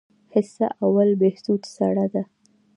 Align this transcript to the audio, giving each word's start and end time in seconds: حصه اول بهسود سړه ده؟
حصه 0.33 0.67
اول 0.83 1.09
بهسود 1.21 1.61
سړه 1.75 2.05
ده؟ 2.13 2.23